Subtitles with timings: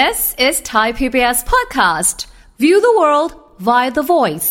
[0.00, 2.16] This is Thai PBS podcast.
[2.62, 3.30] View the world
[3.68, 4.50] via the voice.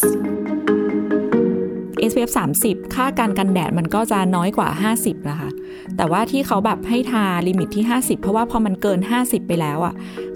[2.09, 2.31] SPF
[2.61, 5.49] 30 ค่าการกันแดดมันก็จะน้อยกว่า 50 นะคะ
[5.97, 9.93] แต่ว่าที่เขาแบบให้ทา limit ที่ 50 เพราะว่าพอมันเกิน 50 ไปแล้วอะ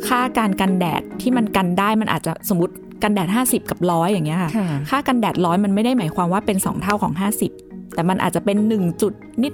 [0.08, 7.14] ค่าการกันแดดที่มันกันได้มันอาจจะสมมติกันแดด 50 กับร้อยอย่างเงี้ยค่ะ ค่ะค่ากันแดดร้อยมันไม่ได้หมายความว่าเป็น 2 เท่าของ
[7.54, 9.14] 50 แต่มันอาจจะเป็น 1 จุด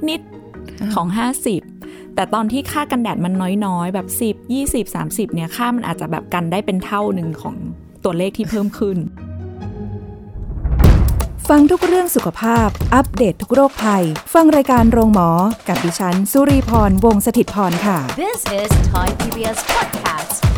[0.10, 0.22] นิด
[0.58, 1.08] ๆ ของ
[1.46, 1.73] 50
[2.16, 3.34] แต่ตอนที่ค่ากันแดดมัน
[3.66, 7.56] น้อยๆ แบบ 10 20 30เนี่ยค่ามันอาจจะแบบกันได้เป็นเท่าหนึ่งของ
[8.04, 8.98] ตัวเลขที่เพิ่มขึ้น
[11.50, 14.04] ฟังทุกเรื่องสุขภาพ อัปเดตททุกโรคภัย
[14.34, 15.30] ฟังรายการโรงหมอ
[15.68, 20.53] กับดิฉัน สุรีพร วงศิตพรค่ะ This is Thai PBS podcast.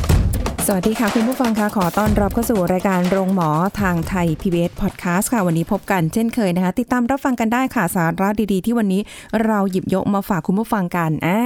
[0.67, 3.49] สวัสดีค่ะ คุณผู้ฟังคะขอต้อนรับเข้าสู่รายการโรงหมอ
[3.81, 9.01] ทางไทย PBS Podcast ค่ะ วันนี้พบกันเช่นเคยนะคะ ติดตามรับฟังกันได้ค่ะสาระดีๆ ที่วันนี้
[9.45, 11.41] เราหยิบยกมาฝากคุณผู้ฟังกันอ่า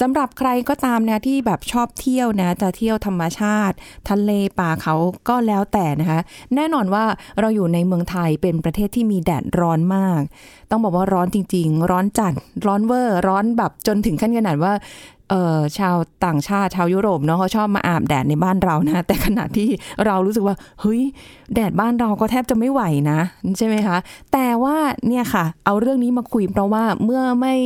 [0.00, 3.74] สำหรับใครก็ตามนะที่แบบชอบเที่ยวนะจะเที่ยวธรรมชาติ
[4.10, 4.94] ทะเลป่าเขา
[5.28, 6.20] ก็แล้วแต่นะคะ
[6.54, 7.04] แน่นอนว่า
[7.40, 10.22] เราอยู่ในเมืองไทยเป็นประเทศที่มีแดดร้อนมาก
[10.70, 12.32] ต้องบอกว่าร้อนจริง ๆ ร้อนจัด
[12.66, 14.72] ร้อนเวอร์ ร้อนแบบจนถึงขั้นขนาดว่า
[15.30, 19.68] เออชาวต่างชาติชาวยุโรปเนาะเขาชอบมาอาบแดดในบ้านเรานะแต่ขณะที่
[20.06, 21.02] เรารู้สึกว่าเฮ้ย
[21.54, 23.20] แดดบ้านเราก็แทบจะไม่ไหวนะ
[23.58, 23.96] ใช่ไหมคะ
[24.32, 24.76] แต่ว่า
[25.08, 27.56] เนี่ยค่ะ เอาเรื่องนี้มาคุยเพราะว่าเมื่อไม่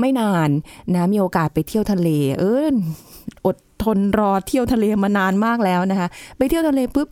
[0.00, 0.48] ไม่นาน
[0.94, 2.08] นะมีโอกาสไปเที่ยวทะเล
[2.38, 2.74] เออ
[3.46, 6.08] อดทนรอเที่ยวทะเลมานานมากแล้วนะคะ
[6.38, 7.08] ไปเที่ยวทะเลปุ๊บ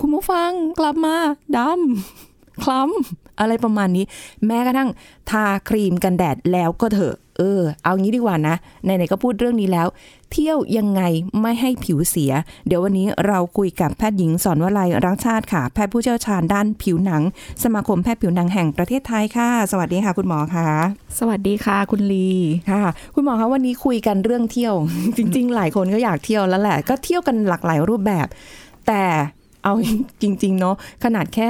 [0.00, 1.16] คุณผู้ฟังกลับมา
[1.56, 2.27] ดำ
[2.64, 4.04] คล้ำอะไรประมาณนี้
[4.46, 4.90] แม้กระทั่ง
[5.30, 9.86] ทาครีมกันแดดแล้วก็เถอะ เออ เอางี้ดีกว่านะไหนๆก็พูดเรื่องนี้แล้ว
[10.32, 11.02] เที่ยวยังไง
[11.40, 12.32] ไม่ให้ผิวเสีย
[12.66, 17.22] เดี๋ยววันนี้เราคุยกับแพทย์หญิงสอนวลัยรักชาติค่ะ แพทย์ผู้เชี่ยวชาญด้านผิวหนัง
[17.62, 20.68] สมาคมแพทย์ผิวหนังแห่งประเทศไทยค่ะ สวัสดีค่ะ คุณหมอค่ะ
[21.18, 22.30] สวัสดีค่ะ คุณลี
[22.70, 22.82] ค่ะ
[23.14, 24.74] คุณหมอคะวันนี้คุยกันเรื่องเที่ยว
[25.16, 28.26] จริง ๆ หลายคนก็อยากเที่ยวแล้วแหละ ก็เที่ยวกันหลากหลายรูปแบบ
[28.86, 29.02] แต่
[29.62, 29.72] เอา
[30.22, 31.48] จริง ๆ เนาะขนาดแค่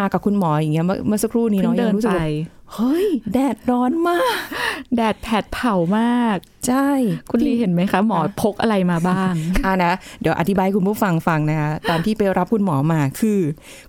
[0.00, 2.26] มากับคุณหมออย่างเงี้ยเมื่อเมื่อสักครู่นี้เพิ่เนาะงเดิยันงรู้สึกไปว่า
[2.74, 4.36] เฮ้ย แดดร้อนมาก
[4.96, 6.36] แดดแผดเผามาก
[6.66, 6.88] ใช่
[7.30, 9.32] คุณลีเห็นไหมคะ หมอพกอะไรมาบ้าง
[9.64, 13.40] อ่านะ เดี๋ยวอธิบายให้คุณผู้ฟังฟังนะคะตอนที่ไปรับคุณหมอมาคือ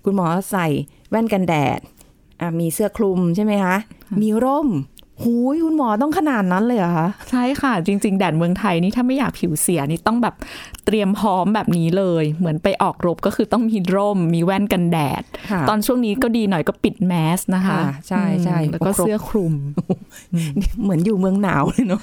[0.04, 0.66] คุณหมอใส่
[1.10, 1.80] แว่นกันแดด
[2.40, 3.76] อะมีเสื้อคลุมใช่ไหมคะ
[4.22, 4.68] มีร่ม
[5.22, 10.34] หูยคุณหมอต้องขนาดนั้นเลยเหรอคะ ใช่ค่ะ จริง ๆ แดดเมืองไทยนี่ถ้าไม่อยากผิวเสียนี่ต้องแบบ
[10.86, 19.54] เตรียมพร้อมแบบนี้เลย เหมือนไปออกรบก็คือต้องมีร่ม มีแว่นกันแดดค่ะตอนช่วงนี้ก็ดีหน่อยก็ปิดแมสนะคะค่ะใช่ใช่อืมแล้วก็เสื้อคลุม
[20.82, 22.02] เหมือนอยู่เมืองหนาวเลยเนาะ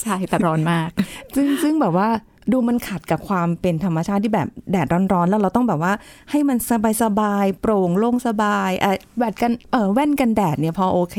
[0.00, 0.88] ใช่แต่ร้อนมาก
[1.34, 2.08] ซึ่งซึ่งแบบว่า
[2.52, 5.92] ดูมันขัดกับความเป็นธรรมชาติที่แบบแดดร้อนๆ แล้วเราต้องแบบว่า
[6.30, 6.58] ให้มัน
[7.02, 11.18] สบายๆโปร่งโล่งสบายเออแบดกันเออแว่นกันแดดเนี่ยพอโอเค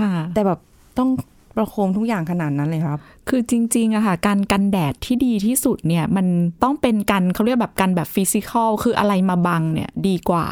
[0.00, 0.58] ค่ะแต่แบบ
[0.98, 1.10] ต้อง
[1.56, 2.98] ประโคมทุกอย่างขนาดนั้นเลยครับ
[3.28, 6.26] คือจริงๆอะค่ะ การกันแดดที่ดีที่สุดเนี่ย มัน
[6.62, 10.46] ต้องเป็นกันเขาเรียกแบบกันแบบฟิสิกอลคืออะไรมาบังเนี่ยดีกว่า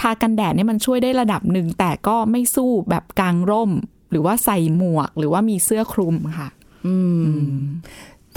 [0.00, 3.70] ทากันแดดเนี่ยมันช่วยได้ระดับหนึ่ง แต่ก็ไม่สู้แบบกางร่ม
[4.10, 6.48] หรือว่าใส่หมวก หรือว่ามีเสื้อคลุมค่ะ
[6.86, 7.24] อืม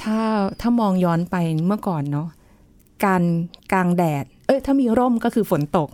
[0.02, 0.20] ถ้า
[0.62, 1.36] ถ้ามองย้อนไป
[1.68, 2.28] เมื่อก่อนเนาะ
[3.06, 3.24] การ
[3.72, 5.90] กลางแดด เอ้ยถ้ามีร่มก็คือฝนตก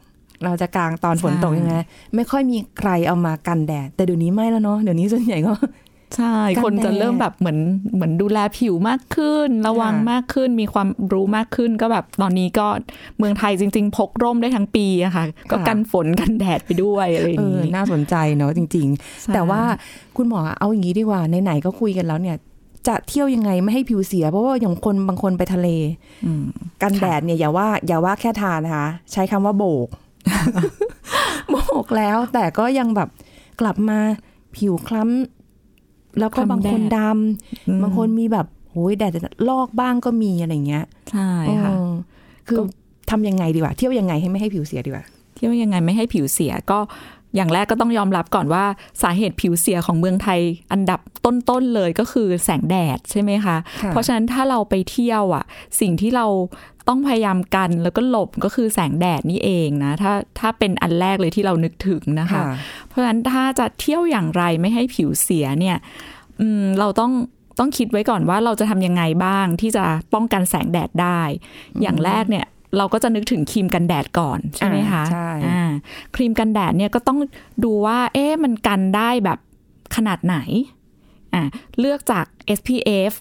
[0.46, 1.76] เราจะกลางตอนฝนตกใช่ยังไง
[2.16, 5.54] ไม่ค่อยมีใครเอามากันแดด แต่เดี๋ยวนี้ไม่แล้วเนาะเดี๋ยวนี้ส่วนใหญ่ก็
[6.18, 7.60] ใช่กันคนจะแดดเริ่มแบบเหมือน
[7.96, 12.68] เหมือนดูแลผิวมากขึ้น ระวังค่ะมากขึ้นมีความรู้มากขึ้นก็แบบตอนนี้ก็
[13.18, 18.88] เมืองไทยจริง ๆ พกร่มได้ทั้งปีอะค่ะก็กันฝนกันแดดไปด้วยอะไรอย่าเองอนี้น่าสนใจเนาะจริง
[19.22, 19.62] ใช่ๆแต่ว่า
[20.18, 22.38] คุณหมอเอาอย่างนี้ดีกว่าไหนๆก็คุยกันแล้วเนี่ย
[22.88, 25.68] จะเที่ยวยังไงไม่ให้ผิวเสีย เพราะว่าอย่างคนบางคนไปทะเล
[26.26, 26.44] อืม
[26.82, 29.88] กันแดดเนี่ยอย่าว่าอย่าว่าแค่ทานะคะ ใช้คำว่าโบก
[31.50, 33.10] โบกแล้วแต่ก็ยังแบบ
[33.62, 34.00] กลับมา
[34.56, 39.12] ผิวคล้ำแล้วก็คล้ำบางคนแดดดำบางคนมีแบบโอ้ยแดด
[39.50, 41.30] ลอกบ้างก็มีอะไรเงี้ย ใช่
[41.64, 41.90] ค่ะเออ
[42.48, 42.64] คือก็
[43.10, 46.80] ทำยังไงดีวะเที่ยวยังไงให้ไม่ให้ผิวเสียดีกว่าเที่ยวยังไงไม่ให้ผิวเสียก็
[47.36, 48.66] อย่างแรกก็ต้องยอมรับก่อนว่า
[49.02, 50.40] สาเหตุผิวเสียของเมืองไทย
[50.72, 55.44] อันดับต้นๆเลยก็คือแสงแดดใช่ไหมคะค่ะเพราะฉะนั้นถ้าเราไปเที่ยวอะ
[55.80, 56.28] สิ่งที่เรา
[56.88, 62.42] ต้องพยายามกันแล้วก็หลบก็คือแสงแดดนี่เองนะ ถ้าถ้าเป็นอันแรกเลยที่เรานึกถึงนะคะ
[62.88, 65.78] เพราะฉะนั้นถ้าจะเที่ยวอย่างไรไม่ให้ผิวเสียเนี่ย
[66.40, 67.12] อืมเราต้อง
[67.60, 71.22] ต้องคิดไว้ก่อนว่าเราจะทำยังไงบ้างที่จะป้องกันแสงแดดได้
[71.82, 72.46] อย่างแรกเนี่ย
[72.78, 75.72] เราก็จะนึกถึงครีมกันแดดก่อนใช่ไหมคะอ่าใช่อ่า
[76.16, 77.20] ครีมกันแดดเนี่ยก็ต้อง
[77.64, 79.40] ดูว่า เอ๊ะมันกันได้แบบ
[79.96, 80.38] ขนาดไหน
[81.34, 81.44] อ่า
[81.80, 82.26] เลือกจาก
[82.58, 83.14] SPF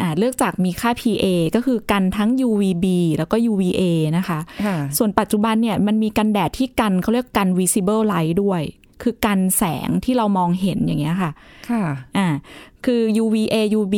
[0.00, 3.82] อ่าเลือกจากมีค่า PA ก็คือกันทั้ง UVB แล้วก็ UVA
[4.16, 8.62] นะคะค่ะส่วนปัจจุบันเนี่ยมันมีกันแดดที่กันเขาเรียกกัน visible light ด้วย
[9.02, 11.30] คือกันแสงที่เรามองเห็นอย่างเงี้ยค่ะ
[11.70, 11.84] ค่ะ
[12.16, 12.28] อ่า
[12.84, 13.94] คือ UVA UV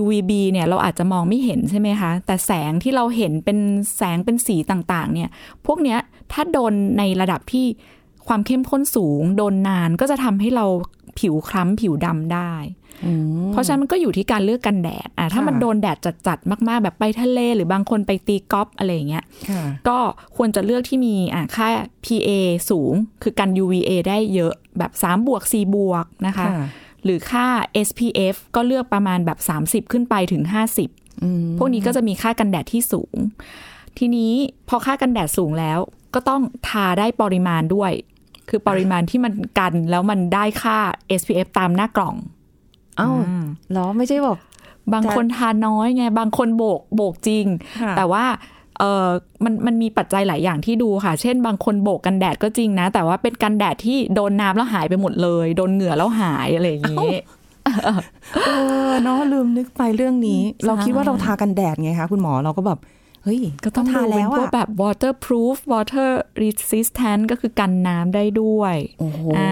[0.00, 3.58] UVB เนี่ยเราอาจจะมองไม่เห็นใช่ไหมคะ แต่แสงที่เราเห็นเป็น
[3.96, 5.30] แสงเป็นสีต่างๆ เนี่ย
[5.66, 5.98] พวกเนี้ย
[6.32, 7.66] ถ้าโดนในระดับที่
[8.28, 10.66] ความเข้มข้นสูง โดนนานก็จะทำให้เรา
[11.18, 12.52] ผิวคล้ำผิวดำได้
[13.52, 19.98] เพราะฉะนั้นมันก็อยู่ที่การเลือกกันแดดอะถ้ามันโดนแดดจัดๆมากๆ แบบไปทะเล หรือบางคนไปตีกอล์ฟอะไรอย่างเงี้ยค่ะก็
[20.36, 21.68] ควรจะเลือกที่มีอะค่า
[22.04, 22.30] PA
[22.70, 22.92] สูง
[23.22, 26.66] คือกัน UVA ได้เยอะแบบ3บวก4บวกนะคะค่ะ
[27.04, 27.46] หรือค่า
[27.86, 29.38] SPF ก็เลือกประมาณแบบ
[29.84, 30.42] 30 ขึ้นไปถึง
[31.00, 33.16] 50 พวกนี้ก็จะมีค่ากันแดดที่สูง
[33.98, 34.32] ทีนี้
[34.68, 35.78] พอค่ากันแดดสูงแล้ว
[36.14, 37.92] ก็ต้องทาได้ปริมาณด้วย
[38.48, 40.78] คือปริมาณที่มันกันแล้วมันได้ค่า
[41.20, 42.16] SPF ตามหน้ากล่อง
[42.96, 43.10] เอ้า
[43.70, 44.38] เหรอไม่ใช่แบบ
[44.94, 47.46] บางคนทาน้อยไง บางคนโบกโบกจริง
[47.82, 48.24] ค่ะแต่ว่า
[48.80, 49.06] เออ
[49.44, 57.08] มันมันมีปัจจัยหลายอย่างที่ดูค่ะ เช่น บางคนโบกกันแดดก็จริงนะ แต่ว่าเป็นกันแดดที่โดนน้ำแล้วหายไปหมดเลย โดนเหงื่อแล้วหายอะไรอย่างนี้
[58.46, 58.50] เอ
[58.88, 62.80] อเนาะลืมนึกไปเรื่องนี้ เราคิดว่าเราทากันแดดไงคะคุณหมอเราก็แบบ
[63.24, 66.10] เฮ้ยก็ต้องทาดูเป็แล้นวพวกอะแบบ waterproof water
[66.42, 69.50] resistant ก็คือกันน้ำได้ด้วยโอ้โหอ่า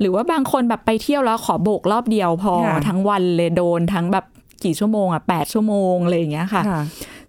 [0.00, 4.24] หรือว่าบางคนแบบไปเที่ยวแล้วขอโบกรอบเดียวพอค่ะทั้งวันเลยโดนทั้งแบบ
[4.64, 6.82] กี่ชั่วโมงอะแปดชั่วโมงอะไรอย่างเงี้ยค่ะค่ะ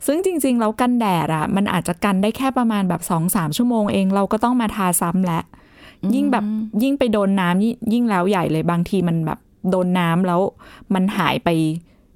[0.05, 5.43] ซึ่งจริงๆ แล้วกันแดดอะมันอาจจะกันได้แค่ประมาณแบบสองสามชั่วโมงเอง เราก็ต้องมาทาซ้ำแล้ว
[6.15, 6.45] ยิ่งแบบ
[6.83, 9.39] ยิ่งไปโดนน้ำยิ่งยิ่งแล้วใหญ่เลยบางทีมันแบบ
[9.69, 10.41] โดนน้ำแล้ว
[10.93, 11.49] มันหายไป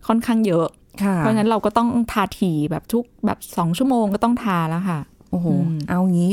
[0.07, 0.67] ค่อนข้างเยอะ
[1.03, 4.99] ค่ะเพราะฉะนั้นเราก็ต้องทาถี่แบบทุกแบบสองชั่วโมงก็ต้องทาแล้วค่ะ
[5.29, 6.31] โอ้โหอืมเอางี้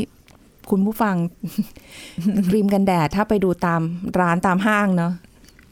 [0.69, 1.15] คุณผู้ฟัง
[2.49, 3.81] ครีมกันแดดถ้าไปดูตาม
[4.19, 5.11] ร้านตามห้างเนาะ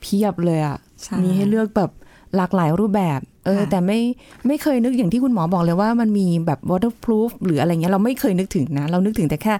[0.02, 1.92] เพียบเลยอะใช่มีให้เลือกแบบ
[2.36, 4.00] หลากหลายรูปแบบ เออค่ะแต่ไม่
[4.48, 9.54] ไม่เคยนึกอย่างที่คุณหมอบอกเลยว่ามันมีแบบ waterproof หรืออะไรเงี้ยเราไม่เคยนึกถึงนะ เรานึกถึงแต่แค่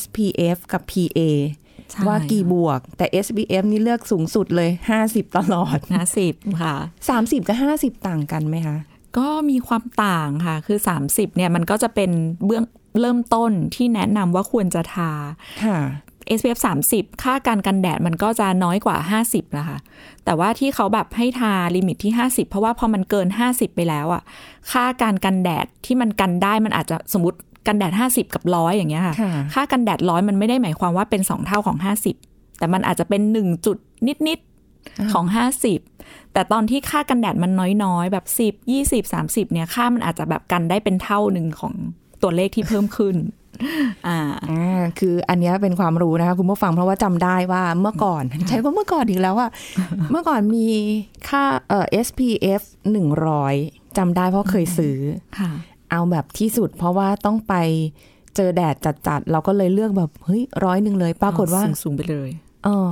[0.00, 1.20] SPF กับ PA
[1.90, 4.70] ใช่ว่ากี่บวก แต่ SPF นี่เลือกสูงสุดเลย
[5.04, 6.76] 50 ตลอดห้าสิบค่ะ
[7.12, 8.76] 30 กับ 50 ต่างกันไหมคะ
[9.18, 10.78] ก็มีความต่างค่ะ คือ
[11.08, 12.10] 30เนี่ยมันก็จะเป็น
[12.44, 12.64] เบื้อง
[13.00, 15.12] เริ่มต้นที่แนะนำว่าควรจะทา
[15.64, 15.78] ค่ะ
[16.38, 16.58] SPF
[16.90, 19.78] 30 ค่าการกันแดดมันก็จะน้อยกว่า 50 นะคะ
[20.24, 24.22] แต่ว่าที่เขาแบบให้ทา limit ที่ 50 เพราะว่าพอมันเกิน 50 ไปแล้วอะ
[24.72, 31.78] ค่าการกันแดดที่มันกันได้มันอาจจะสมมติกันแดด 50 กับร้อยอย่างเงี้ยค่ะค่ะ ค่ากันแดดร้อยมันไม่ได้หมายความว่าเป็น 2 เท่าของ
[32.18, 33.76] 50 แต่มันอาจจะเป็น 1 จุด
[34.28, 35.24] นิดๆของ
[35.80, 37.52] 50 แต่ตอนที่ค่ากันแดดมัน
[37.84, 41.74] น้อยๆ แบบ 10 20 30 เนี่ยค่ามันอาจจะแบบกันได้เป็นเท่าหนึ่งของ
[42.22, 43.16] ตัวเลขที่เพิ่มขึ้น
[44.06, 44.18] อ่า
[44.50, 49.50] อ่าคืออันเนี้ยเป็นความรู้นะคะคุณผู้ฟังเพราะว่าจำได้ว่าเมื่อก่อน ใช้ว่าเมื่อก่อนอีกแล้วอะ
[50.10, 50.68] เมื่อก่อนมี
[51.28, 52.62] ค่าเอ่อ SPF
[53.28, 54.96] 100จำได้เพราะเคยซื้อ
[55.38, 55.50] ค่ะ
[55.90, 57.54] เอาแบบที่สุด เพราะว่าต้องไป
[58.36, 58.74] เจอแดด
[59.06, 62.30] จัดๆเราก็เลยเลือกแบบเฮ้ยร้อยหนึ่งเลย ปรากฏว่าสูงๆไปเลย
[62.64, 62.86] เออ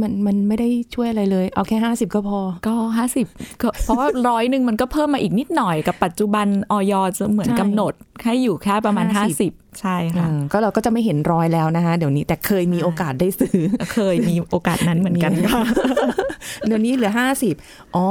[0.00, 3.26] มันมันไม่ได้ช่วยอะไรเลย เอาแค่ห้าสิบก็พอ ก็ห้าสิบ
[3.62, 7.92] ก็เพราะว่าร้อยหนึ่งมันก็เพิ่มมาอีกนิดหน่อยกับปัจจุบันออยจะเหมือนใช่กำหนด
[8.24, 13.58] ให้อยู่แค่ประมาณ50ห้าสิบใช่ค่ะอืมก็เราก็จะไม่เห็นรอยแล้วนะคะ เดี๋ยวนี้แต่เคยมีโอกาสได้ซื้อ
[13.94, 15.62] เคยมีโอกาสนั้นเหมือนกันมีค่ะ
[16.66, 17.54] เดี๋ยวนี้เหลือห้าสิบ
[17.94, 18.06] อ๋อ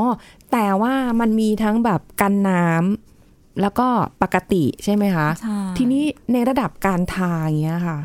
[0.52, 3.88] แต่ว่ามันมีทั้งแบบกันน้ำแล้วก็
[4.22, 7.98] ปกติใช่ไหมคะใช่ทีนี้ในระดับการทาอย่างเงี้ยค่ะ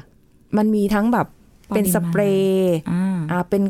[0.56, 1.26] มันมีทั้งแบบ
[1.74, 3.62] เป็นปริมาณสเปรย์อ่าอ่าเป็น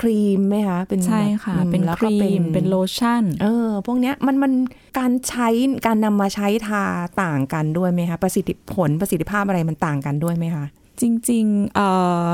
[0.00, 4.52] ครีมไหมคะเป็นใช่ค่ะแบบอืมเป็นแล้วก็ครีมเป็นโลชั่น เออ พวกเนี้ยมันมัน
[4.98, 5.48] การใช้
[5.86, 6.84] การนำมาใช้ทา
[7.22, 10.64] ต่างกันด้วยไหมคะประสิทธิผลประสิทธิภาพอะไรมันต่างกันด้วยไหมคะ
[11.00, 11.88] จริงๆเอ่
[12.24, 12.26] อ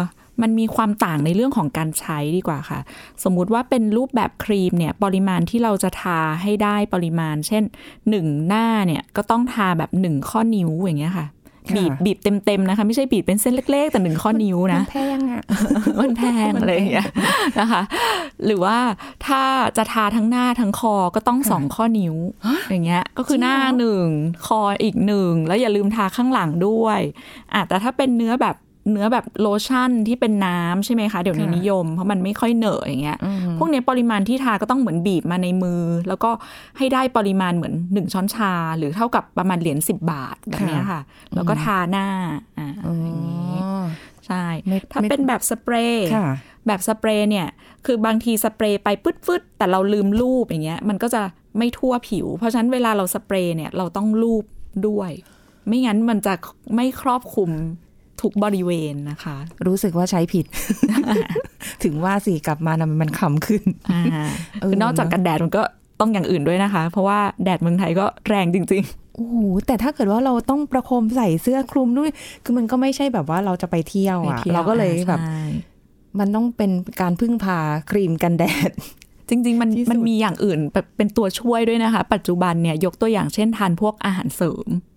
[0.42, 2.80] มันมีความต่างในเรื่องของการใช้ดีกว่าค่ะ
[3.25, 7.62] สมมุติว่าเป็นรูปแบบครีมเนี่ย ปริมาณที่เราจะทาให้ได้ปริมาณ เช่น
[8.11, 11.36] หนึ่งหน้าเนี่ยก็ต้องทาแบบหนึ่งข้อนิ้วอย่างเงี้ยค่ะค่ะ
[11.76, 15.42] บีบบีบเต็มๆนะคะ ไม่ใช่บีบเป็นเส้นเล็ก ๆ แต่หนึ่งข้อนิ้วนะแพงอะ
[16.00, 17.08] มันแพงอะไรอย่างเงี้ย
[17.61, 17.82] นะคะ
[18.44, 18.76] หรือว่า
[19.26, 19.42] ถ้า
[19.76, 22.14] จะทาทั้งหน้าทั้งคอก็ต้องสองข้อนิ้ว
[22.70, 24.06] อย่างเงี้ยก็คือหน้าหนึ่ง
[24.46, 27.00] คออีกหนึ่งแล้วอย่าลืมทาข้างหลังด้วย
[27.54, 28.56] อะแต่ถ้าเป็นเนื้อแบบ
[28.90, 33.19] เนื้อแบบโลชั่นที่เป็นน้ำใช่ไหมคะ เดี๋ยวนี้ค่ะนิยม เพราะมันไม่ค่อยเหนอะอย่างเงี้ย
[33.59, 36.31] พวกเนี้ยปริมาณที่ทาก็ต้องเหมือนบีบมาในมือ แล้วก็
[36.78, 41.00] ให้ได้ปริมาณเหมือนหนึ่งช้อนชา หรือเท่ากับประมาณเหรียญสิบบาทแบบเนี้ยค่ะ
[41.35, 42.07] แล้วก็ทาหน้า
[42.59, 42.69] อ่า
[43.05, 43.59] อย่างนี้
[44.26, 46.28] ใช่ไม่ถ้าไม่เป็นแบบสเปรย์ค่ะ
[46.66, 47.47] แบบสเปรย์เนี่ย
[47.87, 48.88] คือบางทีสเปรย์ไป
[49.26, 51.23] ฟึดๆแต่เราลืมลูบอย่างเงี้ย มันก็จะ
[51.59, 54.45] ไม่ทั่วผิว เพราะฉะนั้นเวลาเราสเปรย์เนี่ยเราต้องลูบ
[54.88, 55.11] ด้วย
[55.69, 56.35] ไม่งั้นมันจะ
[56.75, 57.50] ไม่ครอบคลุม
[58.23, 60.44] ทุกบริเวณนะคะ รู้สึกว่าใช้ผิด
[61.85, 64.02] ถึงว่าสิกลับมานะมันขำขึ้นอ่า
[64.61, 65.62] เออคือนอกจากกันแดดมันก็
[66.00, 68.85] ต้องอย่างอื่นด้วยนะคะ เพราะว่าแดดเมืองไทยก็แรงจริง
[69.16, 72.11] โอ้โหแต่ถ้าเกิดว่าเราต้องประโคมใส่เสื้อคลุมด้วย
[72.44, 75.42] คือมันก็ไม่ใช่แบบว่าเราจะไปเที่ยวๆอะไปที่วเราก็เลยอ่แบบใช่
[76.18, 76.70] มันต้องเป็น
[77.00, 77.58] การพึ่งพา
[77.90, 78.70] ครีมกันแดด
[79.28, 84.95] จริง ๆ มันที่สุดมันมีอย่างอื่นแบบเป็นตัวช่วยด้วยนะคะ ปัจจุบันเนี่ยยกตัวอย่างเช่นทานพวกอาหารเสริมอืมอ่า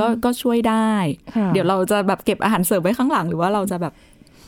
[0.00, 0.90] ก็ก็ช่วยได้
[1.36, 3.92] ค่ะเดี๋ยวเราจะแบบเก็บอาหารเสริมไว้ข้างหลังหรือว่าเราจะแบบ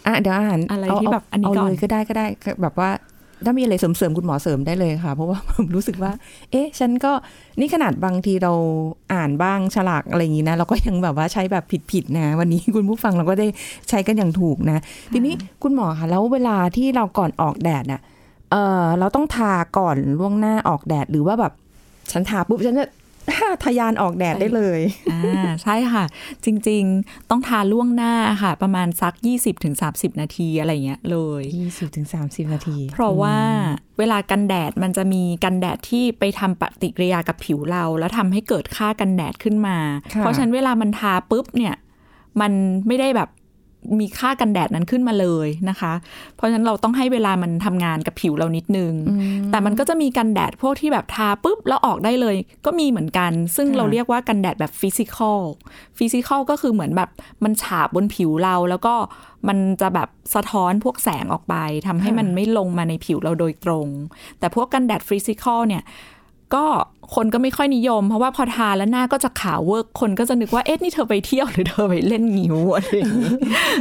[0.06, 2.26] อะเดี๋ยวอาหารอะไรเาที่เาแบบอันนี้เอาก่อนเลยก็ได้ก็ได้
[2.62, 2.90] แบบว่า
[3.44, 6.12] ถ้ามีอะไรเสริมๆคุณหมอเสริมได้เลยค่ะ เพราะว่าผมรู้สึกว่า
[6.50, 7.12] เอ๊ะ ฉันก็
[7.60, 8.52] นี่ขนาดบางทีเรา
[9.12, 13.48] อ่านบ้างฉลากอะไรอย่างนี้นะ เราก็ยังแบบว่าใช้แบบผิดๆนะ วันนี้คุณผู้ฟังเราก็ได้
[13.88, 14.78] ใช้กันอย่างถูกนะ
[15.12, 18.00] ทีนี้คุณหมอคะแล้วเวลาที่เราก่อนออกแดดน่ะ
[18.50, 21.52] เออเราต้องทาก่อนล่วงหน้าออกแดดหรือว่าแบบ
[22.12, 22.86] ฉันทาปุ๊บฉันจะ
[23.64, 24.80] ทะยานออกแดดได้เลย
[25.12, 26.04] อ่าใช่ค่ะ
[26.44, 29.14] จริงๆต้องทาล่วงหน้าค่ะ ประมาณสัก
[29.66, 33.36] 20-30 นาทีอะไรเงี้ยเลย 20ถึง30 นาที เพราะว่า
[33.98, 39.78] เวลากันแดดมันจะมีกันแดดที่ไปทำปฏิกิริยากับผิวเรา แล้วทำให้เกิดค่ากันแดดขึ้นมา
[40.14, 41.74] ค่ะเพราะฉะนั้นเวลามันทาปุ๊บเนี่ย
[42.40, 42.52] มัน
[42.86, 43.28] ไม่ได้แบบ
[44.00, 45.92] มีค่ากันแดดนั้นขึ้นมาเลยนะคะ
[46.36, 48.92] เพราะฉะนั้นเราต้องให้เวลามันทำงานกับผิวเรานิดนึง
[49.50, 55.40] แต่มันก็จะมีกันแดดพวกที่แบบทาปุ๊บแล้วออกได้เลย ก็มีเหมือนกัน ซึ่งค่ะเราเรียกว่ากันแดดแบบ physical
[55.98, 57.10] physical ก็คือเหมือนแบบ
[57.44, 58.94] มันฉาบบนผิวเราแล้วก็
[59.48, 61.54] มันจะแบบสะท้อนพวกแสงออกไป
[61.86, 63.88] ทำให้มันไม่ลงมาในผิวเราโดยตรง
[64.38, 65.82] แต่พวกกันแดด physical เนี่ย
[66.54, 66.64] ก็
[67.14, 73.34] คนก็ไม่ค่อยนิยม เพราะว่าพอทาแล้วหน้าก็จะขาวเวิร์กคนก็จะนึกว่าเอ๊ะนี่เธอไปเที่ยวหรือเธอไปเล่นงิ้วอะไรอย่างนี้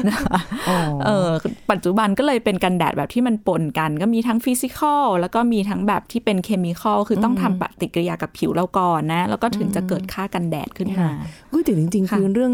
[0.07, 1.29] นะคะอ๋อเออ
[1.71, 11.09] ปัจจุบันก็เลยเป็นกันแดดแบบที่มันปนกัน ก็มีทั้งฟิสิกอลแล้วก็มีทั้งแบบที่เป็นเคมีคอลคือต้องทำปฏิกิริยากับผิวเราก่อนนะ แล้วก็ถึงจะเกิดค่ากันแดดขึ้นมา
[11.51, 12.53] อุ้ยแต่จริงๆค่ะคือเรื่อง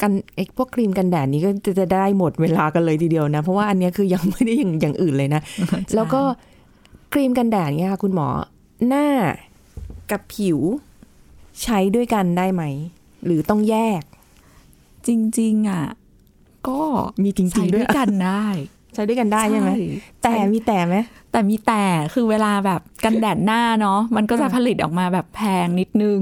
[0.00, 5.40] กันไอ้พวกครีมกันแดดนี้ก็จะจะได้หมดเวลากันเลยทีเดียวนะ เพราะว่าอันเนี้ยคือยังไม่ได้อย่างอย่างอื่นเลยนะ
[5.94, 6.20] แล้วก็
[7.12, 8.28] ครีมกันแดดเนี่ยค่ะคุณหมอ
[8.86, 9.06] หน้า
[10.10, 10.58] กับผิว
[11.62, 12.62] ใช้ด้วยกันได้ไหม
[13.24, 14.02] หรือต้องแยก
[15.06, 15.84] จริง ๆอะ
[16.68, 16.80] ก็
[17.22, 18.46] มีจริงๆใช้ด้ด้ววยยกันได้
[18.94, 19.70] ใช้ด้วยกันได้ใช่ไหม
[20.22, 20.96] แต่มีแต่ไหม
[21.32, 26.20] แต่มีแต่คือเวลาแบบกันแดดหน้าเนาะมันก็จะค่ะผลิตออกมาแบบแพงนิดนึง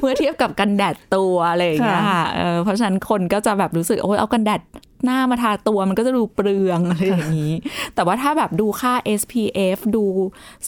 [0.00, 4.60] เมื่อเทียบกับกันแดดตัวอะไรอย่างเงี้ยค่ะค่ะเออเพราะฉะนั้นคนก็จะแบบรู้สึกโอ้ยเอากันแดด
[5.04, 7.52] หน้ามาทาตัวมันก็จะดูเปลืองอะไรอย่างนี้
[7.94, 10.04] แต่ว่าถ้าแบบดูค่า SPF ดู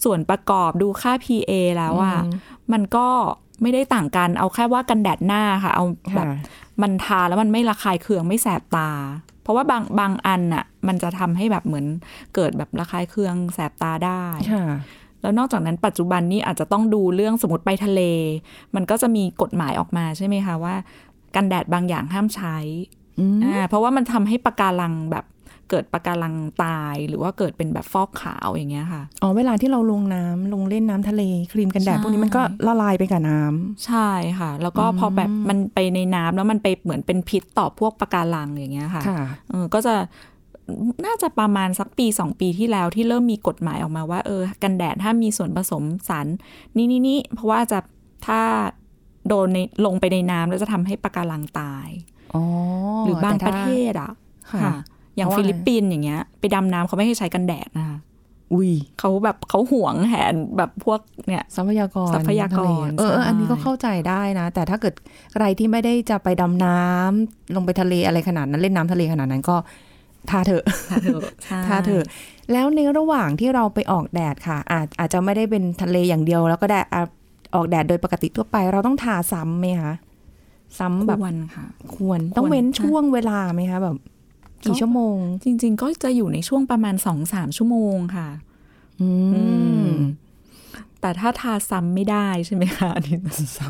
[0.03, 2.19] ส่วนประกอบดูค่า PA แล้วอะ
[2.73, 3.09] มันก็
[3.63, 6.37] ไม่ได้ต่างกันเอาแค่ว่ากันแดดหน้าค่ะ เอาแบบค่ะ
[6.83, 8.91] มันทาแล้วมันไม่ระคายเคืองไม่แสบตา
[9.43, 11.87] เพราะว่าบางบางอันน่ะมันจะทำให้แบบเหมือน
[12.35, 14.67] เกิดแบบระคายเคืองแสบตาได้ค่ะ
[15.23, 18.01] แล้วนอกจากนั้นปัจจุบันนี้อาจจะต้องดูเรื่องสมมติไปทะเล
[18.75, 20.75] มันก็จะมีกฎหมายออกมาใช่ไหมคะว่า
[21.35, 22.57] กันแดดบางอย่างห้ามใช้
[23.21, 25.25] อืมอ่าเพราะว่ามันทำให้ปะการังแบบ
[25.71, 39.21] เกิดปะการังตายหรือว่าเกิดเป็นแบบฟอกขาวอย่างเงี้ยค่ะ อ๋อเวลาที่เราลงน้ำลงเล่นน้ำทะเลครีมกันแดดใช่พวกนี้มันก็ละลายไปกับน้ำใช่ค่ะ แล้วก็พอแบบมันไปในน้ำแล้วมันไปเหมือนเป็นพิษต่อพวกปะการังอย่างเงี้ยค่ะค่ะ
[39.51, 39.95] เออก็จะ
[41.07, 46.27] น่าจะประมาณสักปีสองปีที่แล้วที่เริ่มมีกฎหมายออกมาว่าเออกันแดดถ้ามีส่วนผสมสาร
[46.77, 47.79] นี่นี่นี่เพราะว่าจะ
[48.27, 48.41] ถ้า
[49.29, 52.16] โดนในลงไปในน้ำแล้วจะทำให้ปะการังตายอ๋อ
[53.05, 54.13] หรือบางแต่ปถ้ระเทศอะ
[54.53, 54.75] ค่ะค่ะ
[55.17, 57.99] อย่างเพราะว่าฟิลิปปินส์อย่างเงี้ย ไปดำน้ำเขาไม่ให้ใช้กันแดดนะคะ
[58.53, 62.69] อุ้ยเขาแบบเขาห่วงแหนแบบพวกเนี่ย ทรัพยากรทรัพยากรทะเล
[62.99, 64.95] เออเออใช่อันนี้ก็เข้าใจได้นะ แต่ถ้าเกิด
[65.33, 69.57] ใครที่ไม่ได้จะไปดำน้ำลงไปทะเลอะไรขนาดนั้นเล่นน้ำทะเลขนาดนั้นก็
[70.31, 72.05] ทาเถอะทาเถอะใช่ทาเถอะ
[72.53, 77.03] แล้วในระหว่างที่เราไปออกแดดค่ะ อาจอาจจะไม่ได้เป็นทะเลอย่างเดียว แล้วก็ได้อะ
[77.55, 79.93] ออกแดดโดยปกติทั่วไป เราต้องทาซ้ำไหมคะ
[80.79, 83.97] ซ้ำแบแบบบวันค่ะ ควรต้องเว้นช่วงเวลาไหมคะแบบ
[84.65, 88.29] กี่ชั่วโมง จริง ๆ ก็จะอยู่ในช่วงประมาณสองสามชั่วโมงค่ะ
[89.01, 89.43] อือื
[89.85, 89.93] มม
[91.01, 93.17] แต่ถ้าทาซ้ำไม่ได้ใช่ไหมคะอันนี้
[93.59, 93.69] ซ้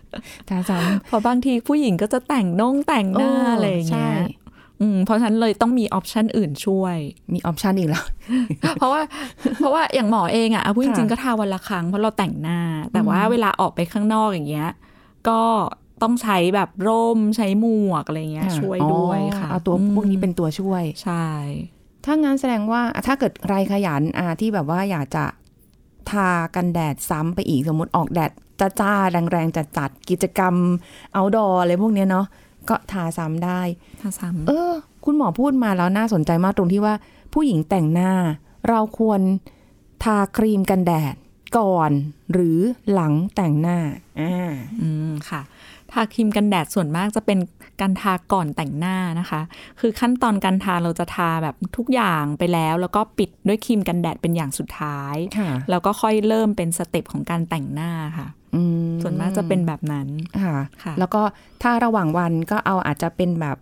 [0.00, 4.20] ำทาซ้ำเพราะบางทีผู้หญิงก็จะแต่งน่งแต่งหน้าเออออะไรอย่างใช่เงี้ย
[4.80, 6.96] อืมเพราะฉะนั้นเลยต้องมีออปชันอื่นช่วย
[7.34, 8.04] มีออปชันอีกแล้ว
[8.78, 9.02] เพราะว่า
[9.58, 12.60] เพราะว่าอย่างหมอเองอะเอาพูดจริงๆค่ะก็ทาวันละครั้งเพราะเราแต่งหน้า
[12.92, 14.70] แต่ว่าเวลาออกไปข้างนอกอย่างเงี้ย
[15.28, 15.40] ก็
[16.02, 21.26] ต้องใช้แบบร่มใช้หมวกอะไรเงี้ยช่วยด้วยค่ะอ๋อเอาตัวพวกนี้เป็นตัวช่วย ใช่
[22.04, 25.24] ถ้างั้นแสดงว่าถ้าเกิดใครขยันอาที่แบบว่าอยากจะ
[26.10, 30.54] ทากันแดดซ้ำไปอีกสมมติออกแดดจ้าจ้าๆแรงๆจัดจัดๆกิจกรรม
[31.14, 32.26] เอาดออะไรพวกเนี้ยเนาะ
[32.68, 33.60] ก็ทาซ้ำได้
[34.00, 34.72] ทาซ้ำเออ
[35.04, 36.94] คุณหมอพูดมาแล้วน่าสนใจมากตรงที่ว่า
[37.32, 38.12] ผู้หญิงแต่งหน้า
[38.68, 39.20] เราควร
[40.02, 41.14] ทาครีมกันแดด
[41.58, 41.90] ก่อน
[42.32, 42.58] หรือ
[42.92, 43.78] หลังแต่งหน้า
[44.20, 45.40] อ่าอืมค่ะ
[45.92, 47.38] ทาครีมกันแดดส่วนมากจะเป็น
[47.80, 49.40] การทาก่อนแต่งหน้านะคะ
[49.80, 60.08] คือขั้นตอนการทาเราจะทาแบบทุกอย่างไปแล้ว แล้วก็ปิดด้วยครีมกันแดดเป็นอย่างสุดท้ายค่ะแล้วก็ค่อยเริ่มเป็นสเต็ปของการแต่งหน้าค่ะอืมส่วนมากจะเป็นแบบนั้น
[60.42, 61.22] ค่ะค่ะแล้วก็
[61.62, 63.58] ถ้าระหว่างวันก็เอาอาจจะเป็นแบบ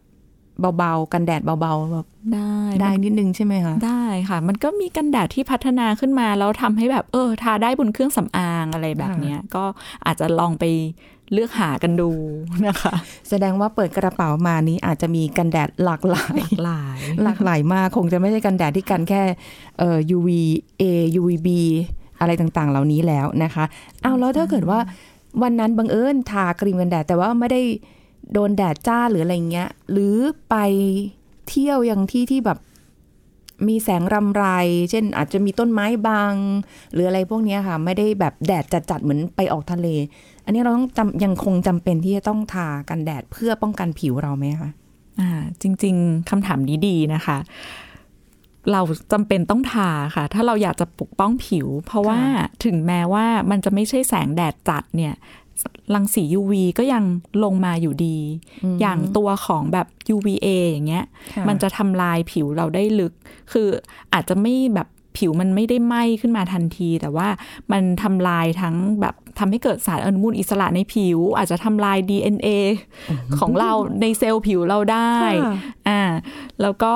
[0.78, 9.64] เบาๆ กันแดดเบาๆแบบได้ได้นิดนึงใช่ไหมคะ ได้ค่ะ มันก็มีกันแดดที่พัฒนาขึ้นมา แล้วทำให้แบบเออทาได้บนเครื่องสำอางอะไรแบบเนี้ย ก็
[10.06, 10.64] อาจจะลองไป
[11.32, 12.10] เลือกหากันดู
[12.66, 12.94] นะคะ
[13.28, 19.22] แสดงว่าเปิดกระเป๋ามานี้อาจจะมีกันแดดหลากหลายหลาย หลากหลายมากคงจะไม่ใช่กันแดดที่กันแค่
[19.78, 20.82] เอ่อ UVA
[21.18, 21.48] UVB
[22.20, 23.64] อะไรต่างๆ เหล่านี้แล้วนะคะ
[24.02, 24.78] เอาแล้วถ้าเกิดว่า
[25.42, 27.60] วันนั้นบังเอิญทาครีมกันแดด แต่ว่าไม่ได้
[28.32, 30.16] โดนแดดจ้าหรืออะไรเงี้ย หรือ
[30.50, 30.56] ไป
[31.48, 32.58] เที่ยวยังที่ที่แบบ
[33.68, 34.44] มีแสงรำไร
[34.90, 36.34] เช่นอาจจะมีต้นไม้บาง
[36.92, 39.86] หรืออะไรพวกเนี้ยค่ะ ไม่ได้แบบแดดจัดๆเหมือนไปออกทะเล
[40.44, 44.70] อันนี้เราต้องจำยังคงจำเป็นที่จะต้องทากันแดดเพื่อป้องกันผิวเราไหมคะ
[45.20, 45.30] อ่า
[45.62, 47.38] จริง ๆคำถามนี้ดีนะคะ
[48.72, 48.82] เรา
[49.12, 52.20] จำเป็นต้องทาค่ะ ถ้าเราอยากจะปกป้องผิว เพราะว่า
[52.64, 55.14] ถึงแม้ว่ามันจะไม่ใช่แสงแดดจัดเนี่ย
[55.94, 57.04] รังสี UV ก็ยัง
[57.44, 58.18] ลงมาอยู่ดี
[58.80, 63.12] อย่างตัวของแบบ UVA อย่างเงี้ยค่ะมันจะทำลายผิวเราได้ลึก
[63.52, 63.68] คือ
[64.12, 67.28] อาจจะไม่แบบผิวมันไม่ได้ไหม้ขึ้นมาทันที แต่ว่า
[67.72, 72.48] มันทำลายทั้งแบบทำให้เกิดสารอนุมูลอิสระในผิว อาจจะทำลาย DNA
[73.38, 75.12] ของเราในเซลล์ผิวเราได้
[75.44, 75.54] ค่ะ
[75.88, 76.02] อ่า
[76.60, 76.94] แล้วก็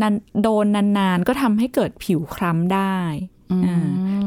[0.00, 0.66] นันโดน
[0.98, 3.31] นานๆ ก็ทำให้เกิดผิวคล้ำได้อ่า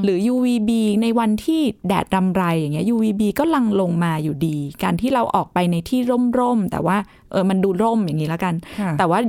[0.03, 0.69] หรือ UVB
[1.01, 5.99] ในวันที่แดดรำไรอย่างเงี้ย UVB ก็ลังลงมาอยู่ดี การที่เราออกไปในที่
[6.39, 6.97] ร่มๆ แต่ว่า
[7.31, 9.19] เออมันดูร่มอย่างนี้แล้วกันค่ะแต่ว่า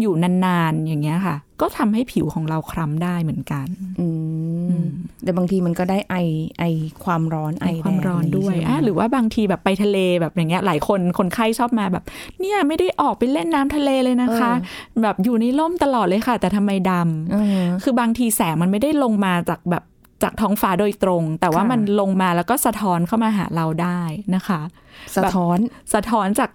[0.00, 3.66] อยู่นานๆ อย่างเงี้ยค่ะ ก็ทำให้ผิวของเราคล้ำได้เหมือนกัน
[4.00, 4.06] อื
[4.49, 4.49] ม
[5.24, 6.16] แต่บางทีมันก็ได้ไอ
[6.58, 6.64] ไอ
[7.04, 12.04] ความร้อนไอไอความร้อนด้วยแดดอะใช่ไมหรือว่าบางทีแบบไปทะเลแบบอย่างเงี้ย หลายคนคนไข้ชอบมาแบบ
[12.40, 14.52] เนี่ยไม่ได้ออกไปเล่นน้ำทะเลเลยนะคะ
[15.02, 19.84] แบบอยู่ในร่มตลอดเลยค่ะ แต่ทำไมดำเออคือบางทีแสงมันไม่ได้ลงมาจากแบบ
[20.22, 24.00] จากท้องฟ้าโดยตรง แต่ว่าค่ะมันลงมาแล้วก็สะท้อนเข้ามาหาเราได้
[24.34, 24.60] นะคะ
[25.16, 25.56] สะท้อน
[25.94, 26.50] สะท้อนจาก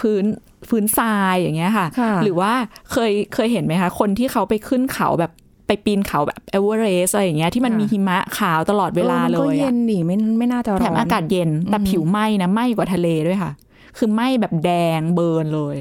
[0.00, 0.24] พื้น
[0.70, 2.52] พื้นทรายอย่างเงี้ยค่ะค่ะหรือว่า
[2.92, 5.32] เคยเคยเห็นไหมคะ คนที่เขาไปขึ้นเขาแบบ
[5.72, 13.52] ไปปีนเขาแบบเอเวอเรสต์อะไรอย่างเงี้ยที่มันค่ะมีหิมะขาวตลอดเวลาออมันเลก็ยเย็อะนนี่ไม่ไม่น่าจะร้อนแถมอากาศเย็นแต่ผิวไหม้นะไหม้กว่าทะเลด้วยค่ะ
[13.96, 15.76] คือไหม้แบบแดงเบิร์นเลย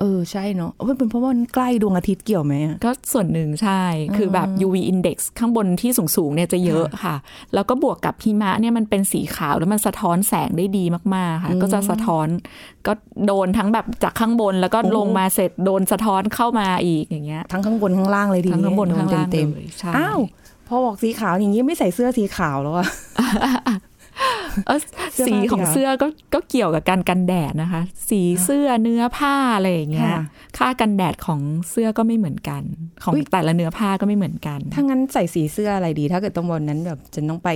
[0.00, 3.82] เออ ใช่เนาะเออเป็นเพราะว่ามันใกล้ดวงอาทิตย์เกี่ยวไหมอะก็ส่วนหนึ่งใช่
[4.16, 7.16] คือแบบ UV index ข้างบนที่สูงๆเนี่ยจะเยอะค่ะ
[7.54, 12.26] แล้วก็บวกกับหิมะเนี่ยมันเป็นสีขาวแล้วมันสะท้อนแสงได้ดีมากๆค่ะ ก็จะสะท้อน
[12.86, 12.92] ก็
[13.26, 20.20] โดนทั้งแบบจากข้างบนแล้วก็ลงมาเสร็จโดนสะท้อนเข้ามาอีกอย่างเงี้ยทั้งข้างบนข้างล่างเลยทีทั้งนี้ข้างบนโดข้างล่างเต็มเลยใช่ๆอ้าว
[20.68, 23.26] พอบอกสีขาวอย่างนี้ไม่ใส่เสื้อสีขาวแล้วอะเออ
[23.63, 30.24] เสื้อผ้าสีของสีขาวเสื้อก็ก็เกี่ยวกับการกันแดดนะคะ สีเสื้อเนื้อผ้าอะไรอย่างเงี้ยค่ะ
[30.58, 31.40] ค่ากันแดดของ
[31.70, 32.62] เสื้อก็ไม่เหมือนกัน
[33.02, 37.50] ของอุ๊ยแต่ละเนื้อผ้าก็ไม่เหมือนกันถ้างั้นใส่สีเสื้ออะไรดี ถ้าเกิดตรงบนนั้นแบบจะต้องไป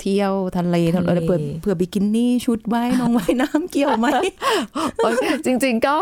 [0.00, 4.06] เที่ยวทะเลทะเลเออเผื่อเผื่อบิกินี่ชุดว่ายน้องว่ายน้ำเกี่ยวไหม
[4.96, 5.96] โอ๊ยจริง ๆ ก็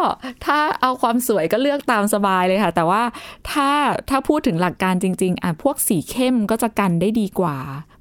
[0.46, 3.02] ถ้าเอาความสวยก็เลือกตามสบายเลยค่ะ แต่ว่า
[3.50, 3.70] ถ้า
[4.10, 7.56] ถ้าพูดถึงหลักการจริง ๆอะพวกสีเข้มก็จะกันได้ดีกว่า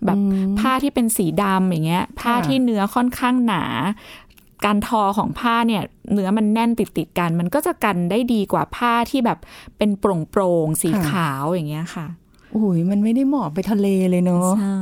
[0.05, 0.17] แบบ
[0.59, 3.63] ผ้าที่เป็นสีดำอย่างเงี้ย ผ้าที่เนื้อค่อนข้างหนา
[4.65, 9.39] การทอของผ้าเนี่ยเนื้อมันแน่นติดติดๆกัน มันก็จะกันได้ดีกว่าผ้าที่แบบ
[9.77, 12.05] เป็นโปร่งๆสีค่ะขาวอย่างเงี้ยค่ะ
[12.51, 14.79] โอ้ยมันไม่ได้เหมาะไปทะเลเลยเนาะใช่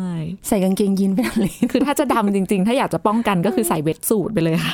[0.48, 4.74] ใส่กางเกงยีนไปทะเลคือถ้าจะดำจริง ๆ ถ้าอยากจะป้องกันก็คือใส่เวทสูทไปเลยค่ะ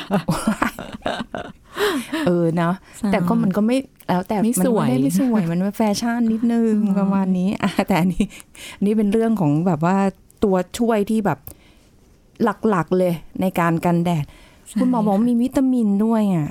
[2.26, 3.76] เออเนาะใช่แต่ก็มันก็ไม่
[4.08, 8.24] แล้วแต่ไม่นสวยไม่ได้ไม่สวยมันเป็นแฟชั่นนิดนึงประมาณนี้อะแต่อันนี้
[8.76, 9.96] อันนี่เป็นเรื่องของแบบว่า
[10.44, 11.38] ตัวช่วยที่แบบ
[12.70, 14.24] หลักๆเลยในการกันแดด
[14.80, 16.48] คุณหมอบอกว่ามีวิตามินด้วยอะ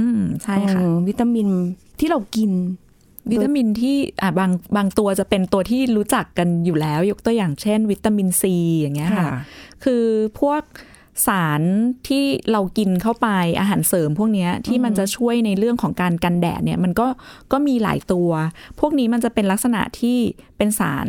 [0.00, 1.48] อืมใช่ค่ะเออวิตามิน
[1.98, 2.50] ที่เรากิน
[3.30, 9.30] วิตามินที่อะบางบางตัวจะเป็นตัวที่รู้จักกันอยู่แล้ว ยกตัวอย่างเช่น วิตามินซีอย่างเงี้ยค่ะ
[9.84, 10.04] คือ
[10.40, 10.62] พวก
[11.26, 11.62] สาร
[12.08, 13.28] ที่เรากินเข้าไป
[13.60, 17.06] อาหารเสริมพวกเนี้ยที่มันจะช่วยในเรื่องของการกันแดดเนี่ยมันก็
[17.52, 18.30] ก็มีหลายตัว
[18.80, 20.18] พวกนี้มันจะเป็นลักษณะที่
[20.56, 21.06] เป็นสาร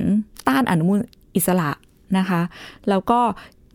[0.48, 1.00] ต้านอนุมูล
[1.36, 1.72] อิสระ
[2.18, 2.42] นะคะ
[2.90, 3.20] แล้วก็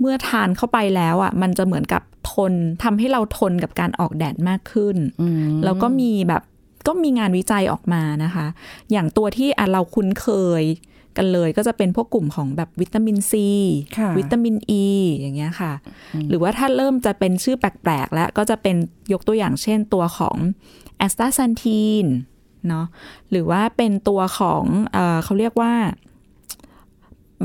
[0.00, 4.96] เมื่อทานเข้าไปแล้วอะมันจะเหมือนกับทนทำให้เราทนกับการออกแดดมากขึ้น
[5.64, 6.42] แล้วก็มีแบบ
[6.86, 8.46] ก็มีงานวิจัยออกมานะคะ
[8.92, 10.28] อย่างตัวที่อะเราคุ้นเค
[10.62, 10.64] ย
[11.16, 13.48] กันเลยก็จะเป็นพวกกลุ่มของแบบวิตามินซี
[13.98, 14.88] ค่ะวิตามินอ e, ี
[15.18, 15.72] อย่างเงี้ยค่ะ
[16.28, 18.76] หรือว่าถ้าเริ่มจะเป็นชื่อแปลก ๆ แล้วก็จะเป็น
[19.12, 20.36] ยกตัวอย่างเช่นตัวของ
[20.98, 22.06] astaxanthin
[22.68, 22.86] เนาะ
[23.30, 25.72] หรือว่าเป็นตัวของเออเขาเรียกว่า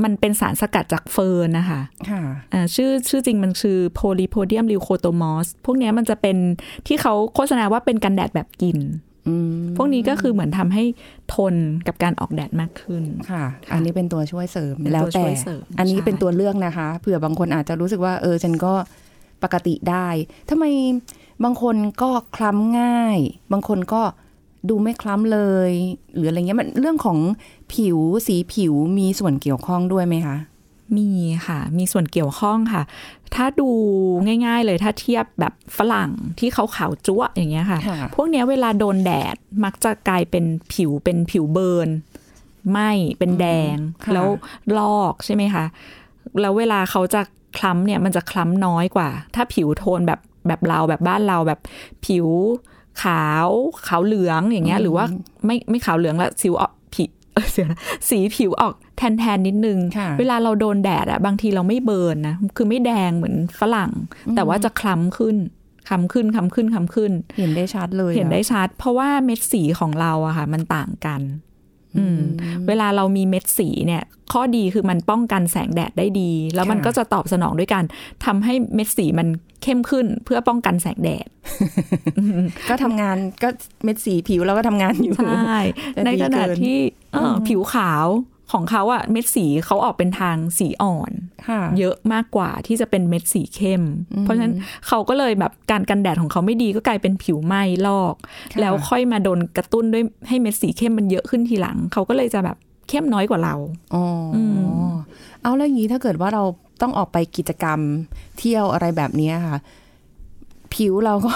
[0.04, 2.22] มันเป็นสารสกัดจากเฟิร์นนะคะค่ะ
[2.52, 6.36] อ่าชื่อชื่อจริงมันคือ Polypodium leucotomos พวกเนี้ยมันจะเป็น
[6.86, 9.05] ที่เขาโฆษณาว่าเป็นกันแดดแบบกินอืม
[9.76, 10.84] พวกนี้ก็คือเหมือนทำให้
[11.34, 11.54] ทน
[11.86, 18.74] กับการออกแดดมากขึ้นค่ะ อันนี้เป็นตัวช่วยเสริมเป็นตัวแล้วแต่ช่วยเสริมอันนี้ใช่เป็นตัวเลือกนะคะเผื่อบางคนอาจจะรู้สึกว่า เออฉันก็
[19.42, 20.08] ปปกติได้
[20.50, 20.64] ทำไม
[21.44, 23.18] บางคนก็คล้ำง่าย
[23.52, 24.02] บางคนก็
[24.68, 25.70] ดูไม่คล้ำเลย
[26.16, 27.18] หรืออะไรเงี้ยมันเรื่องของ
[27.72, 30.36] ผิวสีผิวมีส่วนเกี่ยวข้องด้วยไหมคะ
[30.96, 31.08] มี
[31.46, 32.82] ค่ะ มีส่วนเกี่ยวข้องค่ะ
[33.34, 33.68] ถ้าดู
[34.46, 41.88] ง่าย ๆ เลยถ้าเทียบแบบฝรั่งที่เขาขาวจั๊วะอย่างเงี้ยค่ะค่ะ พวกเนี้ยเวลาโดนแดดมักจะกลายเป็นผิวเป็นผิวเบิร์น
[42.70, 42.78] ไหม
[43.18, 44.28] เป็นแดงค่ะแล้ว
[44.78, 45.64] ลอกใช่ไหมคะ
[46.40, 47.20] แล้วเวลาเขาจะ
[47.56, 51.60] คล้ำเนี่ยมันจะคล้ำน้อยกว่า ถ้าผิวโทนแบบแบบเราแบบบ้านเราแบบ
[52.06, 52.26] ผิว
[53.02, 53.48] ขาว
[53.88, 55.04] ขาวเหลืองอย่างเงี้ย หรือว่า
[55.46, 56.54] ไม่ไม่ขาวเหลืองละสิว
[57.56, 63.90] สียนะสีผิวออกแทนแทนๆนิดนึงค่ะเวลาเราโดนแดดอะบางทีเราไม่เบิร์นนะ คือไม่แดงเหมือนฝรั่ง
[64.36, 65.36] แต่ว่าจะคล้ำขึ้น
[65.88, 71.20] คล้ำขึ้นคล้ำขึ้นคล้ำขึ้น เห็นได้ชัดเลยเห็นได้อะชัด เพราะว่าเม็ดสีของเราอะค่ะ มันต่างกัน
[71.98, 72.18] อืม
[72.66, 77.84] เวลาเรามีเม็ดสีเนี่ย ข้อดีคือมันป้องกันแสงแดดได้ดี แล้วมันก็จะตอบสนองด้วยการ
[78.24, 79.28] ทำให้เม็ดสีมัน
[79.62, 81.28] เข้มขึ้นเพื่อป้องกันแสงแดด
[82.68, 83.48] ก็ทำงานก็
[83.84, 85.58] เม็ดสีผิวเราก็ทำงานอยู่ ใช่
[85.96, 86.78] จะในดีขณะเกินที่
[87.12, 88.06] เอ่ออมผิวขาว
[88.52, 91.12] ของเขาอะเม็ดสีเขาออกเป็นทางสีอ่อน
[91.48, 93.82] ค่ะเยอะมากกว่าที่จะเป็นเม็ดสีเข้ม
[94.22, 94.54] เพราะฉะนั้น
[94.86, 98.14] เขาก็เลยแบบการกันแดดของเขาไม่ดีก็กลายเป็นผิวไหม้ลอก
[98.52, 102.56] ค่ะแล้วค่อยมาโดนกระตุ้นด้วยให้เม็ดสีเข้มมันเยอะขึ้นทีหลัง เขาก็เลยจะแบบ
[102.88, 103.54] เข้มน้อยกว่าเรา
[103.94, 104.38] อ๋ออ
[104.86, 104.90] ม
[105.46, 106.42] เอาแล้วอย่างนี้ถ้าเกิดว่าเรา
[106.82, 107.80] ต้องออกไปกิจกรรม
[108.38, 109.58] เที่ยวอะไรแบบเนี้ยค่ะ
[110.74, 111.32] ผิวเราก็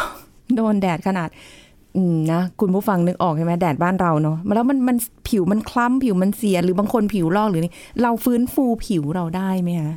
[0.56, 1.28] โดนแดดขนาด
[1.96, 4.96] อืมนะคุณผู้ฟังนึกออกใช่ไหมแดดบ้านเราเนาะแล้วมันมัน
[5.28, 9.94] ผิวมันคล้ำผิวมันเสีย หรือบางคนผิวลอกหรือนี่เราฟื้นฟูผิวเราได้ไหมคะ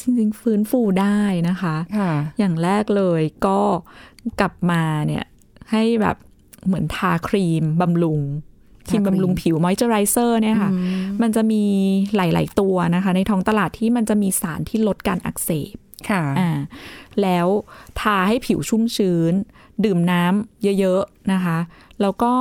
[0.00, 3.58] จริงๆ ฟื้นฟูได้นะคะค่ะอย่างแรกเลยก็
[4.40, 5.24] กลับมาเนี่ย
[5.70, 6.16] ให้แบบ
[6.66, 8.20] เหมือนทาครีมบำรุง
[8.88, 10.70] ครีมทาครีมบำรุงผิวมอยเจอไรเซอร์เนี่ยค่ะ
[11.22, 11.64] มันจะมี
[12.16, 15.74] หลาย ๆ ตัวนะคะ ในท้องตลาดที่มันจะมีสารที่ลดการอักเสบ
[16.10, 16.50] ค่ะอ่า
[17.22, 17.46] แล้ว
[18.00, 19.32] ทาให้ผิวชุ่มชื้น
[19.84, 21.58] ดื่มน้ำเยอะ ๆ นะคะ
[22.00, 22.32] แล้วก็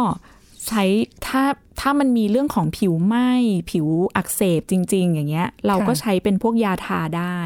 [0.69, 0.83] ใช้
[1.27, 1.43] ถ้า
[1.79, 3.31] ถ้ามันมีเรื่องของผิวไหม้
[3.71, 7.39] ผิวอักเสบจริง ๆ อย่างเงี้ย เราก็ค่ะใช้เป็นพวกยาทาได้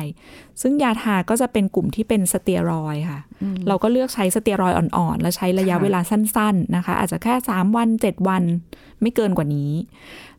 [0.61, 3.19] ซึ่งยาทาก็จะเป็นกลุ่มที่เป็นสเตียรอยด์ค่ะ
[3.67, 8.43] เราก็เลือกใช้สเตียรอยด์อ่อนๆ แล้วใช้ระยะค่ะเวลาสั้น ๆ นะคะ อาจจะแค่ 3 วัน 7 วัน
[9.01, 9.71] ไม่เกินกว่านี้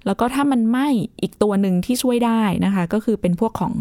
[0.06, 0.88] แล้วก็ถ้ามันไหม้
[1.22, 3.72] อีกตัวหนึ่งที่ช่วยได้นะคะ ก็คือเป็นพวกของ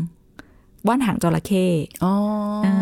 [0.88, 1.66] ว่านหางจระเข้
[2.04, 2.14] อ๋อ
[2.66, 2.76] ออ่า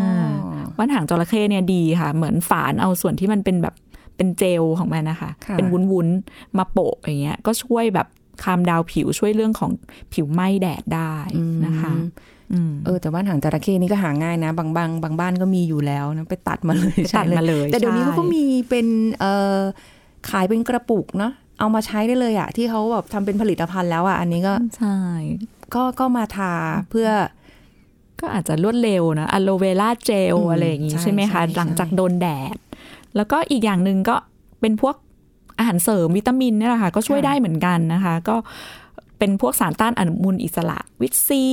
[0.78, 3.76] ว่านหางจระเข้เนี่ยดีค่ะ เหมือนฝานเอาส่วนที่มันเป็นแบบ
[4.22, 8.08] เป็นเจลของมันนะคะค่ะเป็นวุ้นๆมาโปะอย่างเงี้ย ก็ช่วยแบบ
[8.44, 9.72] คามดาวผิวช่วยเรื่องของ
[10.14, 11.16] ผิวไหม้แดดได้
[11.66, 11.94] นะคะ
[12.54, 18.88] อืมเออแต่ว่าหางจระเข้นี่ก็หาง่ายนะ บางบางบางบ้านก็มีอยู่แล้วนะไปตัดมาเลยไปตัดมาเลย แต่เดี๋ยวนี้ใช่เขาก็มีเป็น
[19.20, 19.58] เอ่อ
[20.30, 24.98] ขายเป็นกระปุกเนาะเอามาใช้ได้เลยอะที่เขาแบบทำเป็นผลิตภัณฑ์แล้วอะอันนี้ก็ใช่
[25.74, 26.54] ก็ก็มาทา
[26.90, 27.10] เพื่อ
[28.20, 32.58] ก็อาจจะรวดเร็วนะอะโลเวล่าเจลอืมอะไรอย่างงี้ใช่ใช่ไหมคะใช่หลังจากโดนแดด
[33.16, 34.16] แล้วก็อีกอย่างหนึ่งก็
[34.62, 34.96] เป็นพวก
[35.60, 38.36] อาหารเสริมวิตามินเนี่ยแหละค่ะ ก็ช่วยได้เหมือนกันนะคะ ก็
[39.20, 41.46] เป็นพวกสารต้านอนุมูลอิสระวิตซี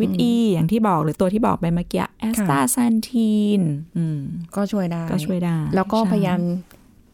[0.00, 3.62] วิตอีอย่างที่บอกหรือตัวที่บอกไปเมื่อกี้แอสตาแซนทีน
[3.96, 4.20] อืม
[4.56, 6.40] ก็ช่วยได้ก็ช่วยได้ แล้วก็ใช่พยายาม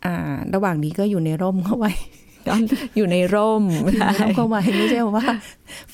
[0.05, 2.28] อ่าระหว่างนี้ก็อยู่ในร่มเข้าไว้ก็
[2.97, 5.27] อยู่ในร่มอยู่ในร่มเข้าไว้ไม่ใช่ว่า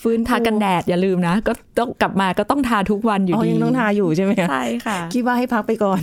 [0.00, 6.02] ฟื้นฟูทากันแดดอย่าลืมนะ ก็ต้องกลับมาก็ต้องทาทุกวันอยู่อ๋อดียังต้องทาอยู่ใช่ไหมคะใช่ค่ะ คิดว่าให้พักไปก่อน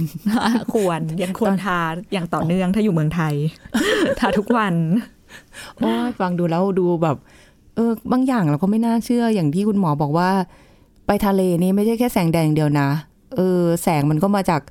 [0.74, 1.80] ควรยังควรทา
[2.14, 3.34] อย่างต่อเนื่องถ้าอยู่เมืองไทย
[4.20, 4.74] ทาทุกวัน
[5.78, 7.18] โอ้ยฟังดูแล้วดูแบบ
[7.76, 10.30] เออบางอย่างเราก็ไม่น่าเชื่ออย่างที่คุณหมอบอกว่า
[11.08, 12.90] ไปทะเลนี่ไม่ใช่แค่แสงแดดอย่างเดียวนะ
[13.36, 14.62] เออ แสงมันก็มาจาก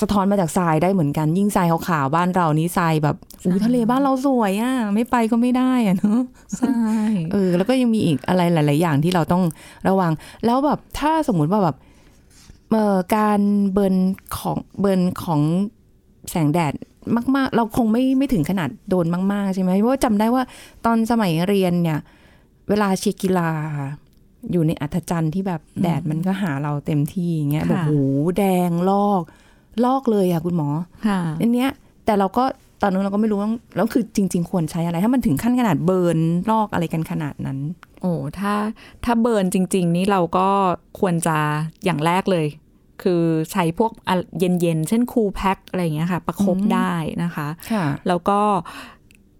[0.00, 6.20] สะท้อนมาจากทรายได้เหมือนกันยิ่งทรายขาวๆบ้านเรานี้ทรายแบบอุ้ยทะเลบ้านเราสวยอะ่ะ ไม่ไปก็ไม่ได้อะเนาะ
[6.58, 6.80] ใช่
[7.32, 9.42] เออ แล้วก็ยังมีอีกอะไรหลาย ๆ อย่างที่เราต้อง
[9.88, 10.12] ระวัง
[10.44, 11.76] แล้วแบบถ้าสมมุติว่าแบบ
[12.70, 13.40] เอ่อการ
[13.72, 13.96] เบิร์น
[14.38, 15.40] ของเบิร์นของ
[16.30, 16.72] แสงแดด
[17.36, 20.42] มาก ๆ เราคงไม่ไม่ถึงขนาดโดนมาก ๆ ใช่ไหมเพราะว่าจำได้ว่า
[20.86, 21.98] ตอนสมัยเรียนเนี่ย
[22.68, 23.50] เวลาเชียร์กีฬา
[24.52, 27.92] อยู่ในอัธจันทร์ที่แบบแดดมันก็หาเราเต็มที่อย่างเงี้ยแบบโห
[28.38, 29.22] แดงลอก
[29.84, 30.68] ลอกเลยอะคุณหมอ
[31.06, 31.70] ค่ะอันเนี้ย
[32.04, 32.44] แต่เราก็
[32.82, 36.18] ตอนนั้นเราก็ไม่รู้ว่าแล้วคือจริง ๆ ควรใช้อะไร ถ้ามันถึงขั้นขนาดเบิร์น
[36.50, 37.58] ลอกอะไรกันขนาดนั้น
[38.02, 38.54] โอ้ถ้า
[39.04, 40.48] ถ้า burn จริง ๆ นี่เราก็
[41.00, 41.36] ควรจะ
[41.84, 42.46] อย่างแรกเลย
[43.02, 48.40] คือใช้พวกอะเย็นๆ เช่น cool pack อะไรอย่างเงี้ยค่ะ ประคบอืมได้นะคะค่ะแล้วก็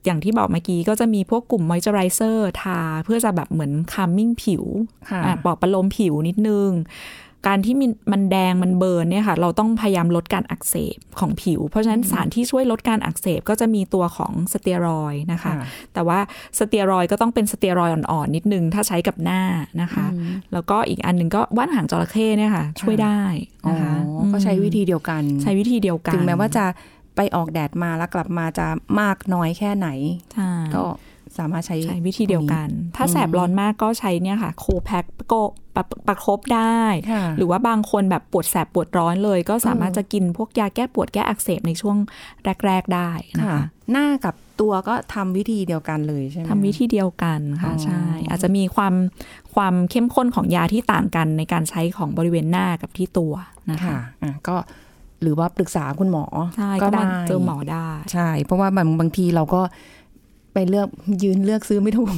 [0.04, 4.64] อย่างที่บอกเมื่อกี้ก็จะมีพวกกลุ่มมอยเจอไรเซอร์ทาเพื่อจะแบบเหมือน calming ผิว
[5.10, 6.70] ค่ะอะปลอบประโลมผิวนิดนึง
[7.46, 15.54] การที่มันมันแดงมัน burn เนี่ยค่ะ เราต้องพยายามลดการอักเสบของผิว เพราะฉะนั้นสารที่ช่วยลดการอักเสบก็จะมีตัวของสเตียรอยด์นะคะค่ะ
[15.94, 16.18] แต่ว่า
[16.58, 19.42] สเตียรอยด์ก็ต้องเป็นสเตียรอยด์อ่อนๆนิดนึง ถ้าใช้กับหน้า
[19.82, 20.06] นะคะ
[20.52, 23.20] แล้วก็อีกอันหนึ่งก็ว่านหางจระเข้เนี่ยค่ะ ช่วยได้
[23.66, 26.64] อ๋อนะคะอก็ใช้วิธีเดียวกัน ใช้วิธีเดียวกันถึงแม้ว่าจะ
[27.16, 28.66] ไปออกแดดมาแล้วกลับมาจะ
[29.00, 29.88] มากน้อยแค่ไหน
[30.34, 30.84] ใช่ก็
[31.38, 35.34] สามารถใช้ใช้วิธีเดียวกัน ถ้าแสบร้อนมากก็ใช้เนี่ยค่ะโคแพ็คโก
[35.76, 36.80] ประประคบได้
[37.12, 41.96] ค่ะหรือว่าบางคนแบบปวดแสบปวดร้อนเลย ก็สามารถจะกินพวกยาแก้ปวดแก้อักเสบในช่วง
[42.66, 48.94] แรก ๆได้นะค่ะคะหน้ากับตัวก็ทำวิธีเดียวกันเลยใช่ไหมทำวิธีเดียวกันค่ะอ๋อใช่ อาจจะมีความ
[49.54, 53.34] ความเข้มข้นของยาที่ต่างกันในการใช้ของบริเวณหน้ากับที่ตัว
[53.70, 54.56] นะคะค่ะอะก็
[55.22, 56.24] หรือว่าปรึกษาคุณหมอ
[56.56, 59.60] ใช่ก็ก็มาได้เจอหมอได้ ใช่ เพราะว่าบางบางทีเราก็
[60.54, 60.88] ไปเลือก
[61.22, 62.14] ยืนเลือกซื้อไม่ถูก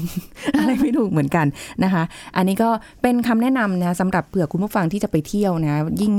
[0.58, 1.46] อะไรไม่ถูกเหมือนกัน
[1.84, 2.02] นะคะ
[2.36, 2.70] อันนี้ก็
[3.02, 6.14] เป็นคำแนะนำนะสำหรับเผื่อคุณผู้ฟังที่จะไปเที่ยวนะ ยิ่ง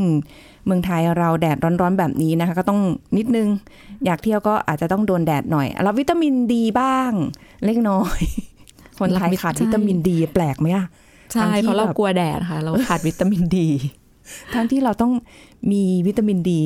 [0.65, 2.79] เมืองไทยเราแดดร้อนๆแบบนี้นะคะ ก็ต้อง
[3.17, 3.47] นิดนึง
[4.05, 7.11] อยากเที่ยวก็อาจจะต้องโดนแดดหน่อยรับวิตามินดีบ้าง
[7.65, 8.21] เล็กน้อย
[8.99, 10.85] คนไทยขาดใช่วิตามินดีแปลกไหมอะ
[11.33, 13.67] ใช่ทั้งที่เพราะเราแบบกลัวแดดค่ะ เราขาดวิตามินดี
[14.53, 15.11] ทั้งที่เราต้อง
[15.71, 16.61] มีวิตามินดี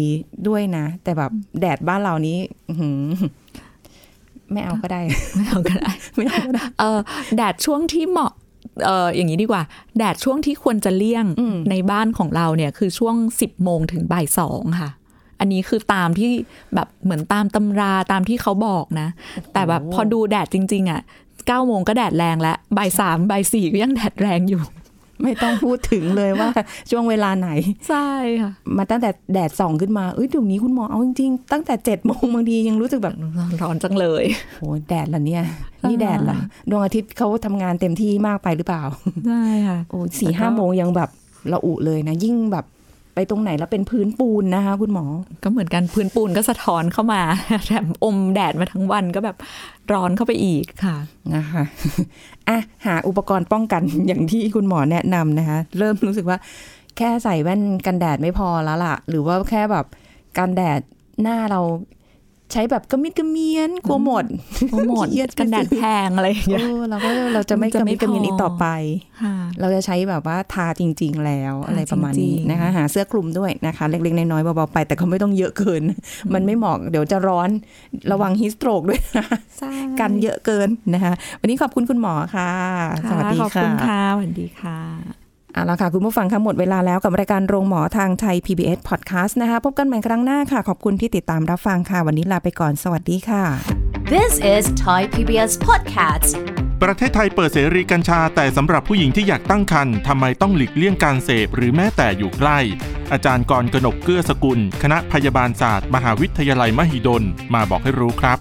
[0.48, 2.38] ด้วยนะ แต่แบบแดดบ้านเรานี้
[2.70, 2.98] อื้อหือ
[4.52, 5.02] ไม่เอาก็ได้
[5.36, 7.00] ไม่เอาก็ได้ไม่เอาก็ได้เออ
[7.36, 8.34] แดดช่วงที่เหมาะ
[8.86, 9.64] เอออย่างนี้ดีกว่า
[9.98, 14.90] แดดช่วงที่ควรจะเลี่ยงอืมในบ้านของเราเนี่ยคือช่วง 10โมงถึงบ่ายสองค่ะ
[15.40, 16.32] อันนี้คือตามที่
[16.76, 19.08] แบบเหมือนตามตำราตามที่เขาบอกนะ
[19.54, 21.02] แต่แบบพอดูแดดจริง ๆ อะ
[21.34, 24.62] 9โมงก็แดดแรงแล้วบ่ายสามบ่ายสี่ก็ยังแดดแรงอยู่
[25.22, 26.50] ไม่ต้องพูดถึงเลยว่า
[26.92, 27.50] ช่วงเวลาไหน
[27.90, 28.08] ใช่
[28.42, 33.16] ค่ะ มาตั้งแต่แดดส่องขึ้นมา เอ้ยเดี๋ยวนี้คุณหมอเอาจริงๆ ตั้งแต่เจ็ดโมงบางทียังรู้สึกแบบ
[33.62, 34.24] ร้อนจังเลย
[34.60, 35.44] โอ้แดดละเนี่ย
[35.90, 36.38] นี่แดดละ
[36.70, 38.84] ดวงอาทิตย์เขาทำงานเต็มที่มากไปหรือเปล่า
[39.28, 41.10] ใช่ค่ะ โอ้สี่ห้าโมงยังแบบ
[41.54, 42.66] ละอุเลยนะ ยิ่งแบบ
[43.18, 45.06] ไปตรงไหนแล้วเป็นพื้นปูนนะคะ คุณหมอ
[45.44, 47.22] ก็เหมือนกันพื้นปูนก็สะท้อนเข้ามา
[47.68, 49.38] แถมอมแดดมาทั้งวันก็แบบ
[49.92, 50.98] ร้อนเข้าไปอีกค่ะ
[51.36, 51.64] นะคะ
[52.48, 56.38] อะหาอุปกรณ์ป้องกันอย่างที่คุณหมอแนะนำนะคะ เริ่มรู้สึกว่า
[56.98, 59.86] แค่ใส่แว่นกันแดดไม่พอแล้วล่ะ หรือว่าแค่แบบ
[60.38, 60.82] กันแดด
[61.22, 61.62] หน้าเรา
[62.52, 64.26] ใช้แบบกระมิดกระเมียนกลัวหมด
[64.70, 68.66] โปรโมทเครียกันแดดแพงอะไรอย่างเอเงี้ยอเราก็เราจะไม่มันกจะระไม่มิดกระเมียนพออีอีกต่อไป
[69.22, 75.84] ค่ะเราจะใช้แบบว่าทาจริง ๆ แล้วทาอะไรประมาณนี้จริงๆนะคะหาเสื้อคลุมด้วยนะคะ เล็กๆน้อยๆเบาๆไป แต่ก็ไม่ต้องเยอะเกิน
[76.34, 77.50] มันไม่เหมาะเดี๋ยวจะร้อน
[78.12, 79.28] ระวังฮิสโตรกด้วยนะ
[79.60, 82.52] ใช่กันเยอะเกินนะคะ วันนี้ขอบคุณคุณหมอค่ะ
[83.10, 85.27] สวัสดีขอบค่ะคุณค่ะสวัสดีค่ะ
[85.58, 93.44] เอาละค่ะคุณผู้ฟังค่ะหมดเวลาแล้วกับรายการโรงหมอทางไทย PBS Podcast นะคะพบกันใหม่ครั้งหน้าค่ะ ขอบคุณที่ติดตามรับฟังค่ะ วันนี้ลาไปก่อนสวัสดีค่ะ
[94.14, 96.32] This is Thai PBS Podcast.
[96.84, 102.60] ประเทศไทยเปิดเสรีกัญชา แต่สำหรับผู้หญิงที่อยากตั้งครรภ์ทำไมต้องหลีกเลี่ยงการเสพหรือแม้แต่อยู่ใกล้
[103.12, 108.38] อาจารย์กรกนกเกื้อสกุล คณะพยาบาลศาสตร์ มหาวิทยาลัยมหิดล มาบอกให้รู้ครับ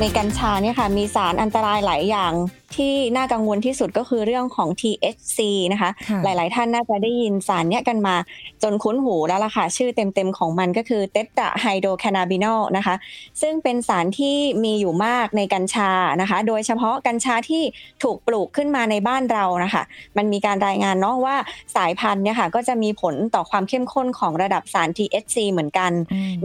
[0.00, 2.32] ในกัญชาเนี่ยค่ะมีสารอันตรายหลายอย่าง
[2.76, 5.38] ที่น่ากังวลที่สุดก็คือเรื่องของ THC
[5.72, 8.16] นะคะค่ะหลาย ๆ ท่านน่าจะได้ยินสารเนี้ยกันมา
[8.62, 12.94] จนคุ้นหูแล้วล่ะค่ะ ชื่อเต็ม ๆ ของมันก็คือเตต a ไฮโดรแคนาบินอลนะคะ
[13.42, 17.62] ซึ่งเป็นสารที่มีอยู่มากในกัญชานะคะ โดยเฉพาะกัญชาที่
[18.02, 19.82] ถูกปลูกขึ้นมาในบ้านเรานะคะ
[20.16, 21.36] มันมีการรายงานเนาะว่า
[21.76, 25.92] สายพันธุ์เนี่ยค่ะก็จะมีผลต่อความเข้มข้นของระดับสาร THC เหมือนกัน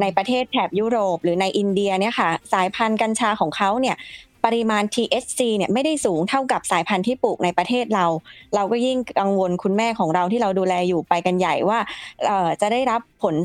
[0.01, 3.97] ในประเทศแถบยุโรป หรือในอินเดียเนี่ยค่ะ สายพันธุ์กัญชาของเขาเนี่ย
[4.45, 8.05] ปริมาณ THC เนี่ยไม่ได้สูงเท่ากับสายพันธุ์ที่ปลูกในประเทศเรา
[8.55, 11.79] เราก็ยิ่งกังวลคุณแม่ของเราที่เราดูแลอยู่ไปกันใหญ่ว่า
[12.61, 13.35] จะได้รับผล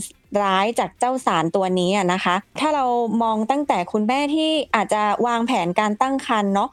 [0.43, 2.85] ร้ายจากเจ้าสารตัวนี้นะคะ ถ้าเรา
[3.23, 6.71] มองตั้งแต่คุณแม่ที่อาจจะวางแผนการตั้งครรภ์เนาะ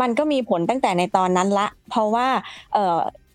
[0.00, 2.26] มันก็มีผลตั้งแต่ในตอนนั้นละ เพราะว่า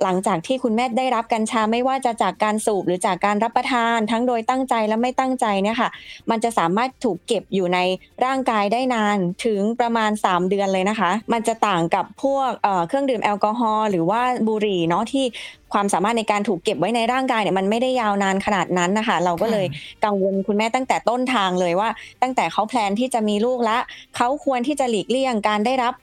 [0.03, 5.89] หลังจากที่คุณแม่ได้รับกัญชาไม่ว่าจะจากการสูบหรือจากการรับประทาน ทั้งโดยตั้งใจและไม่ตั้งใจเนี่ยค่ะ
[6.29, 7.79] มันจะสามารถถูกเก็บอยู่ใน
[8.25, 15.25] ร่างกายได้นานถึงประมาณ 3 เดือนเลยนะคะ มันจะต่างกับพวกเเครื่องดื่มแอลกอฮอล์หรือว่าบุหรี่เนาะที่
[15.73, 19.65] ความสามารถในการถูกเก็บไว้ในร่างกายเนี่ยมันไม่ได้ยาวนานขนาดนั้นนะคะ เราก็เลย
[20.05, 21.89] กังวลคุณแม่ตั้งแต่ต้นทางเลยว่า
[22.21, 23.77] ตั้งแต่เขาแพลนที่จะมีลูกละ
[24.17, 25.93] เขาควรที่จะหลีกเลี่ยงการได้รับ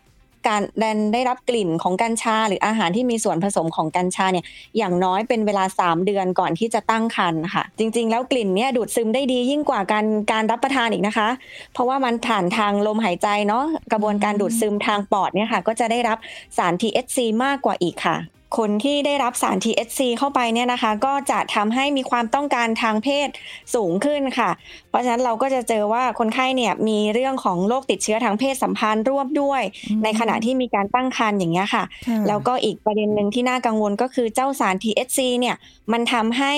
[0.48, 4.44] การแดนได้รับกลิ่นของกัญชา หรืออาหารที่มีส่วนผสมของกัญชาเนี่ย
[4.79, 11.29] อย่างน้อยเป็นเวลา 3 เดือนก่อนที่จะตั้งครรภ์ค่ะ จริง ๆ แล้วกลิ่นเนี่ยดูดซึมได้ดียิ่งกว่าการการรับประทานอีกนะคะ
[11.72, 16.18] เพราะว่ามันผ่านทางลมหายใจเนาะกระบวนการดูดซึมทางปอดเนี่ยค่ะ ก็จะได้รับ
[16.57, 18.16] สาร THC มากกว่าอีกค่ะ
[18.58, 23.28] คนที่ได้รับสาร THC เข้าไปเนี่ยนะคะ ก็จะทำให้มีความต้องการทางเพศ
[23.74, 24.50] สูงขึ้นค่ะ
[24.88, 29.62] เพราะฉะนั้นเราก็จะเจอว่าคนไข้เนี่ยมีเรื่องของโรคติดเชื้อทางเพศสัมพันธ์ร่วมด้วย
[30.04, 35.56] ในขณะที่มีการตั้งครรภ์อย่างเงี้ยค่ะค่ะ แล้วก็อีกประเด็นหนึ่งที่น่ากังวลก็คือเจ้าสาร THC เนี่ย
[35.92, 36.52] มันทำให้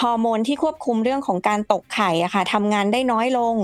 [0.00, 3.54] ฮอร์โมนที่ควบคุมเรื่องของการตกไข่อะค่ะทำงานได้น้อยลง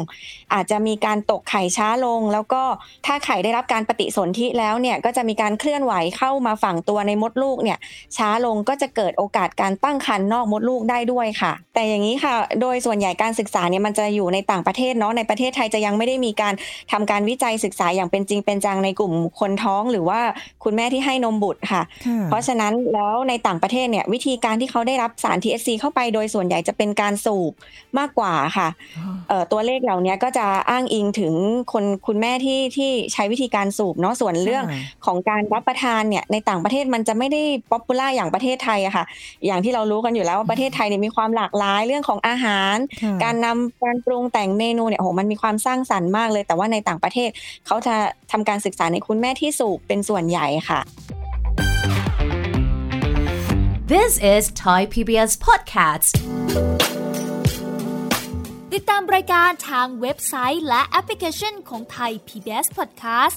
[0.52, 2.62] อาจจะมีการตกไข่ช้าลง แล้วก็
[3.06, 7.71] ถ้าไข่ได้รับการปฏิสนธิแล้วเนี่ยก็จะมีการเคลื่อนไหวเข้ามาฝังตัวในมดลูกเนี่ย
[8.16, 16.54] ช้าลงก็จะเกิดโอกาสการตั้งครรภ์นอกมดลูกได้ด้วยค่ะ แต่อย่างนี้ค่ะ โดยส่วนใหญ่การศึกษาเนี่ยมันจะอยู่ในต่างประเทศเนาะในประเทศไทยจะยังไม่ได้มีการ
[16.92, 20.20] ทำการวิจัยศึกษาอย่างเป็นจริงเป็นจังในกลุ่มคนท้องหรือว่า
[20.64, 27.52] คุณแม่ที่ให้นมบุตรค่ะค่ะ เพราะฉะนั้นแล้วในต่างประเทศเนี่ยวิธีการที่เขาได้รับสาร THC เข้าไปโดยส่วนใหญ่จะเป็นการสูบ
[27.98, 28.68] มากกว่าค่ะ
[29.28, 31.34] เอ่อตัวเลขเหล่านี้ก็จะอ้างอิงถึง
[31.72, 39.04] คนคุณแม่ที่ที่ใช้วิธีการสูบเนาะส่วนเรื่องค่ะของการรับประทานเนี่ยในต่างประเทศมันจะไม่ได้ popular อย่างประเทศไทยอะค่ะ
[39.46, 47.30] อย่างที่เรารู้กันอยู่แล้วว่าประเทศไทยเนี่ยมีความหลากหลายเรื่องของอาหารค่ะการนำการปรุงแต่งเมนูเนี่ยโอ้โหมันมีความสร้างสรรค์มากเลย แต่ว่าในต่างประเทศ
[47.66, 47.94] เขาจะ
[48.32, 50.80] ทำการศึกษาในคุณแม่ที่สูบเป็นส่วนใหญ่ค่ะ
[53.92, 56.12] This is Thai PBS Podcast
[58.74, 63.36] ติดตามรายการทางเว็บไซต์และแอปพลิเคชันของไทย PBS Podcast